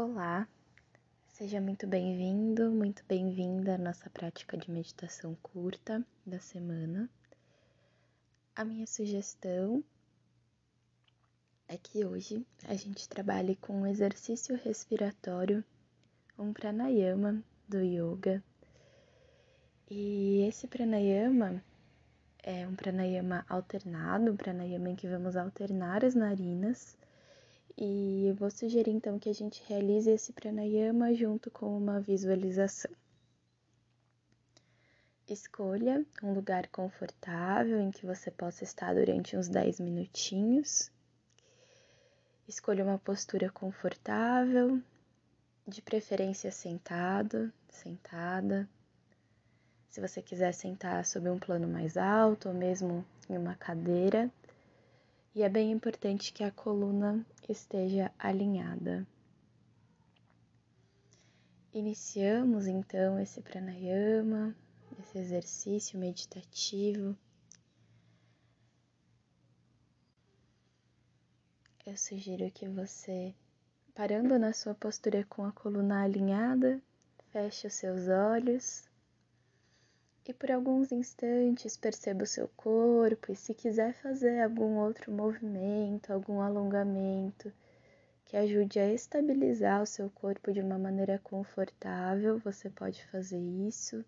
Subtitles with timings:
[0.00, 0.46] Olá,
[1.26, 7.10] seja muito bem-vindo, muito bem-vinda à nossa prática de meditação curta da semana.
[8.54, 9.82] A minha sugestão
[11.66, 15.64] é que hoje a gente trabalhe com um exercício respiratório,
[16.38, 18.40] um pranayama do yoga.
[19.90, 21.60] E esse pranayama
[22.40, 26.96] é um pranayama alternado, um pranayama em que vamos alternar as narinas
[27.80, 32.90] e eu vou sugerir então que a gente realize esse pranayama junto com uma visualização.
[35.28, 40.90] Escolha um lugar confortável em que você possa estar durante uns 10 minutinhos.
[42.48, 44.82] Escolha uma postura confortável,
[45.64, 48.68] de preferência sentado, sentada.
[49.88, 54.28] Se você quiser sentar sob um plano mais alto ou mesmo em uma cadeira,
[55.34, 59.06] e é bem importante que a coluna esteja alinhada.
[61.72, 64.56] Iniciamos então esse pranayama,
[64.98, 67.16] esse exercício meditativo.
[71.86, 73.34] Eu sugiro que você,
[73.94, 76.82] parando na sua postura com a coluna alinhada,
[77.30, 78.87] feche os seus olhos
[80.28, 86.12] e por alguns instantes perceba o seu corpo e se quiser fazer algum outro movimento,
[86.12, 87.50] algum alongamento
[88.26, 94.04] que ajude a estabilizar o seu corpo de uma maneira confortável, você pode fazer isso.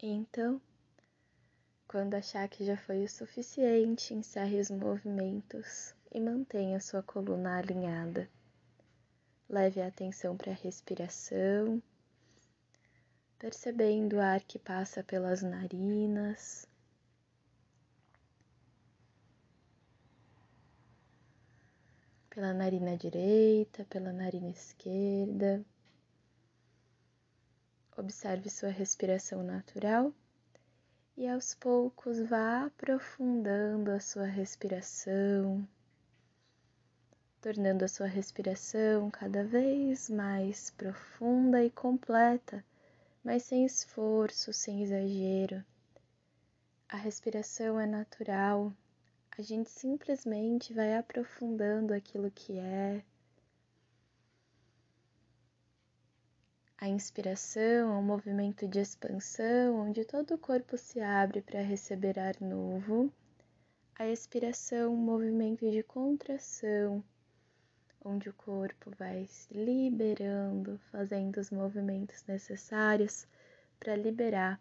[0.00, 0.60] Então,
[1.88, 8.30] quando achar que já foi o suficiente, encerre os movimentos e mantenha sua coluna alinhada.
[9.48, 11.82] Leve a atenção para a respiração,
[13.40, 16.68] percebendo o ar que passa pelas narinas.
[22.30, 25.64] Pela narina direita, pela narina esquerda.
[27.98, 30.14] Observe sua respiração natural
[31.16, 35.66] e aos poucos vá aprofundando a sua respiração,
[37.40, 42.64] tornando a sua respiração cada vez mais profunda e completa,
[43.24, 45.64] mas sem esforço, sem exagero.
[46.88, 48.72] A respiração é natural,
[49.36, 53.02] a gente simplesmente vai aprofundando aquilo que é,
[56.80, 62.40] A inspiração um movimento de expansão, onde todo o corpo se abre para receber ar
[62.40, 63.12] novo.
[63.96, 67.02] A expiração, um movimento de contração,
[68.04, 73.26] onde o corpo vai se liberando, fazendo os movimentos necessários
[73.80, 74.60] para liberar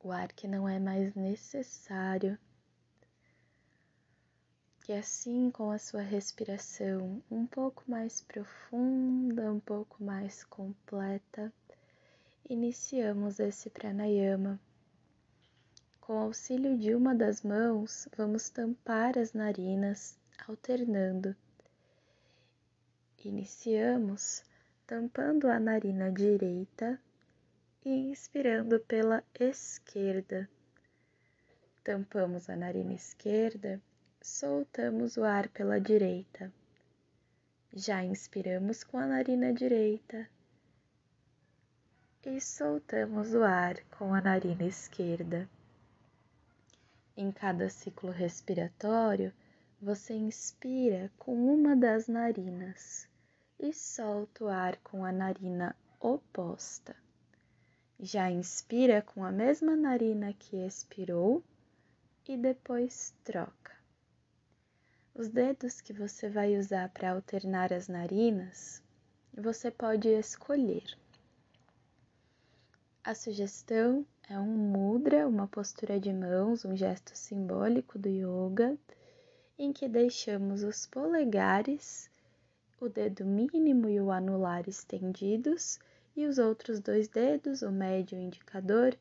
[0.00, 2.38] o ar que não é mais necessário
[4.86, 11.50] e assim, com a sua respiração um pouco mais profunda, um pouco mais completa,
[12.48, 14.60] iniciamos esse pranayama.
[16.02, 21.34] Com auxílio de uma das mãos, vamos tampar as narinas, alternando.
[23.24, 24.44] Iniciamos
[24.86, 27.00] tampando a narina direita
[27.82, 30.46] e inspirando pela esquerda.
[31.82, 33.80] Tampamos a narina esquerda
[34.24, 36.50] soltamos o ar pela direita.
[37.74, 40.26] Já inspiramos com a narina direita
[42.24, 45.46] e soltamos o ar com a narina esquerda.
[47.14, 49.30] Em cada ciclo respiratório,
[49.78, 53.06] você inspira com uma das narinas
[53.60, 56.96] e solta o ar com a narina oposta.
[58.00, 61.44] Já inspira com a mesma narina que expirou
[62.26, 63.73] e depois troca.
[65.16, 68.82] Os dedos que você vai usar para alternar as narinas,
[69.32, 70.98] você pode escolher.
[73.04, 78.76] A sugestão é um mudra, uma postura de mãos, um gesto simbólico do yoga,
[79.56, 82.10] em que deixamos os polegares,
[82.80, 85.78] o dedo mínimo e o anular estendidos
[86.16, 88.98] e os outros dois dedos, o médio e o indicador,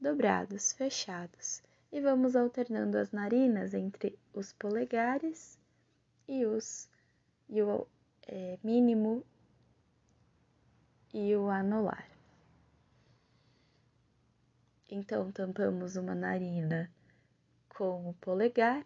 [0.00, 1.60] dobrados, fechados
[1.92, 5.58] e vamos alternando as narinas entre os polegares
[6.26, 6.88] e os
[7.48, 7.86] e o
[8.26, 9.22] é, mínimo
[11.12, 12.08] e o anular.
[14.90, 16.90] Então tampamos uma narina
[17.68, 18.84] com o polegar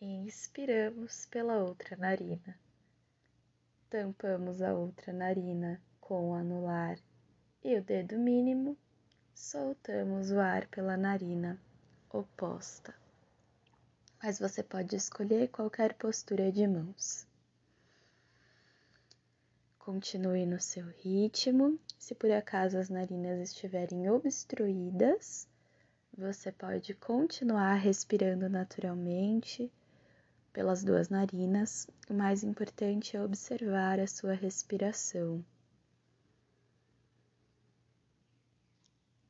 [0.00, 2.56] e inspiramos pela outra narina.
[3.90, 6.98] Tampamos a outra narina com o anular
[7.64, 8.76] e o dedo mínimo,
[9.34, 11.60] soltamos o ar pela narina
[12.12, 12.94] oposta.
[14.22, 17.26] Mas você pode escolher qualquer postura de mãos.
[19.78, 21.78] Continue no seu ritmo.
[21.98, 25.48] Se por acaso as narinas estiverem obstruídas,
[26.16, 29.72] você pode continuar respirando naturalmente
[30.52, 31.88] pelas duas narinas.
[32.10, 35.44] O mais importante é observar a sua respiração.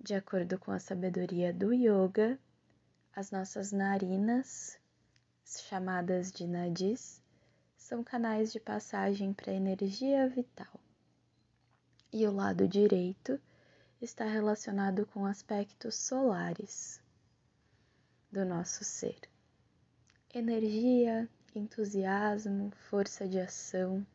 [0.00, 2.36] De acordo com a sabedoria do yoga,
[3.14, 4.78] as nossas narinas,
[5.44, 7.20] chamadas de nadis,
[7.76, 10.80] são canais de passagem para a energia vital.
[12.10, 13.38] E o lado direito
[14.00, 17.00] está relacionado com aspectos solares
[18.30, 19.20] do nosso ser.
[20.32, 24.06] Energia, entusiasmo, força de ação.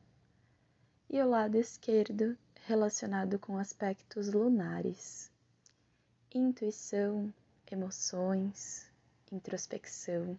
[1.08, 2.36] E o lado esquerdo
[2.66, 5.32] relacionado com aspectos lunares.
[6.34, 7.32] Intuição,
[7.74, 8.90] emoções,
[9.32, 10.38] introspecção.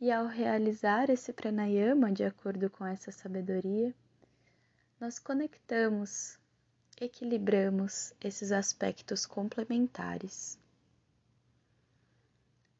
[0.00, 3.94] E ao realizar esse pranayama de acordo com essa sabedoria,
[4.98, 6.38] nós conectamos,
[7.00, 10.58] equilibramos esses aspectos complementares.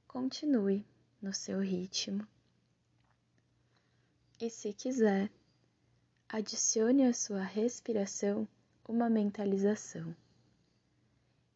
[0.07, 0.85] Continue
[1.21, 2.27] no seu ritmo.
[4.41, 5.31] E se quiser,
[6.29, 8.49] adicione à sua respiração
[8.89, 10.17] uma mentalização.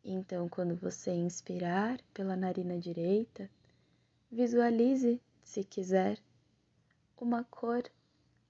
[0.07, 3.49] Então, quando você inspirar pela narina direita,
[4.31, 6.19] visualize se quiser,
[7.17, 7.85] uma cor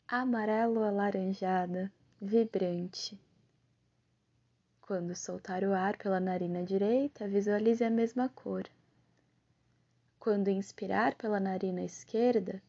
[0.08, 3.16] amarelo-alaranjada, vibrante.
[4.80, 8.64] Quando soltar o ar pela narina direita, visualize a mesma cor.
[10.18, 12.60] Quando inspirar pela narina esquerda,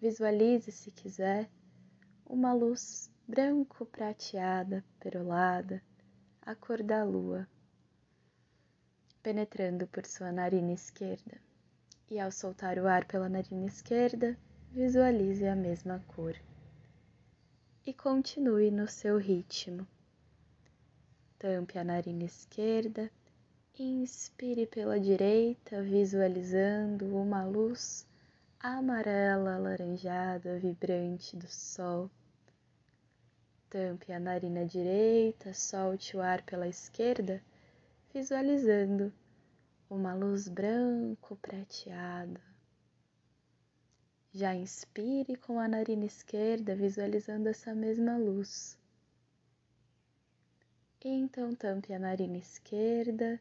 [0.00, 1.50] visualize, se quiser,
[2.24, 5.82] uma luz branco-prateada, perolada,
[6.42, 7.48] a cor da lua,
[9.22, 11.38] penetrando por sua narina esquerda
[12.10, 14.36] e ao soltar o ar pela narina esquerda,
[14.72, 16.34] visualize a mesma cor.
[17.86, 19.86] E continue no seu ritmo.
[21.38, 23.08] Tampe a narina esquerda,
[23.78, 28.06] inspire pela direita, visualizando uma luz
[28.58, 32.10] amarela, alaranjada, vibrante do sol.
[33.70, 37.40] Tampe a narina direita, solte o ar pela esquerda,
[38.12, 39.12] visualizando
[39.88, 42.40] uma luz branco prateada.
[44.32, 48.78] Já inspire com a narina esquerda, visualizando essa mesma luz.
[51.02, 53.40] Então tampe a narina esquerda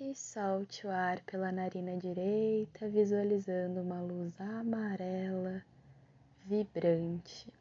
[0.00, 5.64] e solte o ar pela narina direita, visualizando uma luz amarela
[6.44, 7.52] vibrante.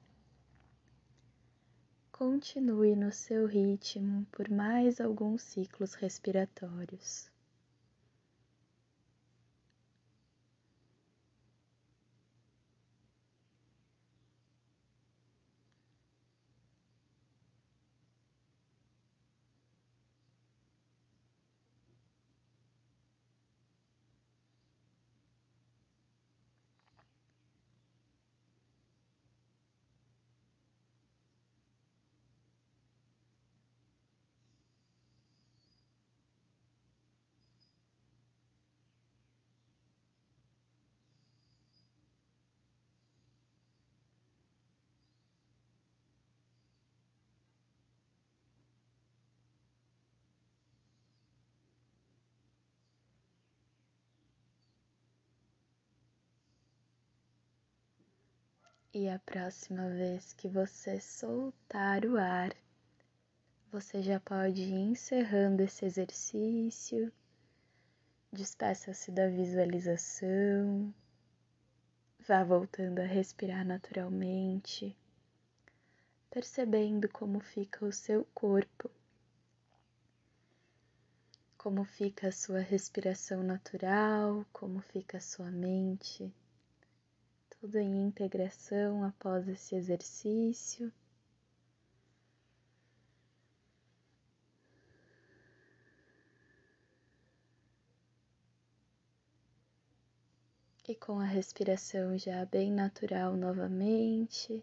[2.15, 7.32] Continue no seu ritmo por mais alguns ciclos respiratórios.
[58.95, 62.55] E a próxima vez que você soltar o ar,
[63.71, 67.11] você já pode ir encerrando esse exercício.
[68.31, 70.93] Despeça-se da visualização.
[72.19, 74.95] Vá voltando a respirar naturalmente,
[76.29, 78.91] percebendo como fica o seu corpo,
[81.57, 86.31] como fica a sua respiração natural, como fica a sua mente
[87.63, 90.91] tudo em integração após esse exercício.
[100.85, 104.61] E com a respiração já bem natural novamente,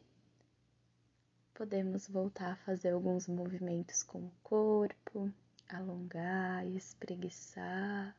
[1.54, 5.33] podemos voltar a fazer alguns movimentos com o corpo,
[5.71, 8.14] alongar, espreguiçar,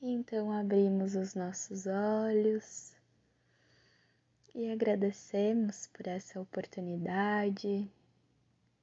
[0.00, 2.94] então abrimos os nossos olhos
[4.54, 7.90] e agradecemos por essa oportunidade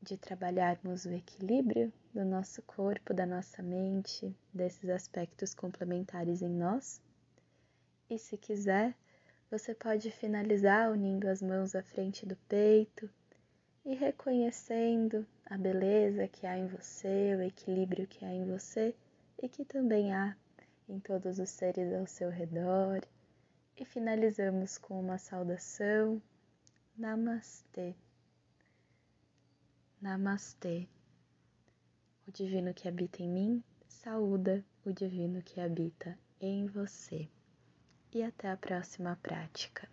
[0.02, 7.02] de trabalharmos o equilíbrio do nosso corpo, da nossa mente, desses aspectos complementares em nós.
[8.10, 8.94] E se quiser,
[9.50, 13.10] você pode finalizar unindo as mãos à frente do peito
[13.86, 18.94] e reconhecendo a beleza que há em você, o equilíbrio que há em você
[19.42, 20.36] e que também há
[20.88, 23.02] em todos os seres ao seu redor.
[23.76, 26.22] E finalizamos com uma saudação.
[26.98, 27.96] Namastê.
[30.02, 30.88] Namastê.
[32.28, 37.28] O divino que habita em mim saúda o divino que habita em você.
[38.12, 39.93] E até a próxima prática.